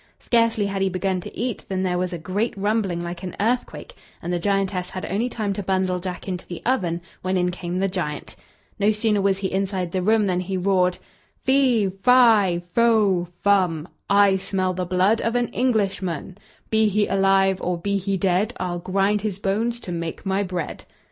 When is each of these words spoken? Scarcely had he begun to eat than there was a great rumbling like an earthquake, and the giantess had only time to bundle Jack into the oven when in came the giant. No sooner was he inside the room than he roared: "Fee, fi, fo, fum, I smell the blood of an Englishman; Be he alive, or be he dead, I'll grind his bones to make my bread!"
Scarcely 0.17 0.65
had 0.65 0.81
he 0.81 0.89
begun 0.89 1.21
to 1.21 1.37
eat 1.37 1.63
than 1.69 1.83
there 1.83 1.99
was 1.99 2.11
a 2.11 2.17
great 2.17 2.57
rumbling 2.57 3.03
like 3.03 3.21
an 3.21 3.35
earthquake, 3.39 3.93
and 4.19 4.33
the 4.33 4.39
giantess 4.39 4.89
had 4.89 5.05
only 5.05 5.29
time 5.29 5.53
to 5.53 5.61
bundle 5.61 5.99
Jack 5.99 6.27
into 6.27 6.47
the 6.47 6.59
oven 6.65 7.01
when 7.21 7.37
in 7.37 7.51
came 7.51 7.77
the 7.77 7.87
giant. 7.87 8.35
No 8.79 8.91
sooner 8.93 9.21
was 9.21 9.37
he 9.37 9.51
inside 9.51 9.91
the 9.91 10.01
room 10.01 10.25
than 10.25 10.39
he 10.39 10.57
roared: 10.57 10.97
"Fee, 11.43 11.89
fi, 11.91 12.63
fo, 12.73 13.27
fum, 13.43 13.87
I 14.09 14.37
smell 14.37 14.73
the 14.73 14.85
blood 14.85 15.21
of 15.21 15.35
an 15.35 15.49
Englishman; 15.49 16.35
Be 16.71 16.89
he 16.89 17.05
alive, 17.05 17.61
or 17.61 17.77
be 17.77 17.97
he 17.99 18.17
dead, 18.17 18.55
I'll 18.59 18.79
grind 18.79 19.21
his 19.21 19.37
bones 19.37 19.79
to 19.81 19.91
make 19.91 20.25
my 20.25 20.41
bread!" 20.41 20.83